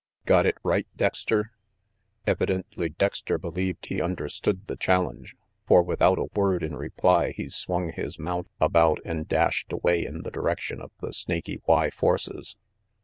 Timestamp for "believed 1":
3.37-3.87